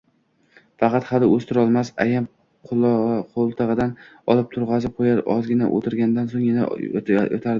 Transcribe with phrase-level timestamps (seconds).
[0.83, 2.25] Faqat hali oʻzi turolmas, ayam
[2.69, 3.93] qoʻltigʻidan
[4.35, 7.41] olib turgʻazib qoʻyar, ozgina oʻtirgandan soʻng yana yotardi.